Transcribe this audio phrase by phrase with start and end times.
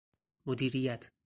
[0.45, 1.11] مدیریت